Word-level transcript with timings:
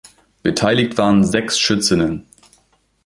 Beteiligt 0.41 0.97
waren 0.97 1.23
sechs 1.23 1.59
Schützinnen. 1.59 2.25